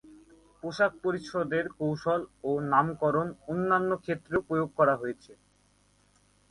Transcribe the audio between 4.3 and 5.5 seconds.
প্রয়োগ করা হয়েছে।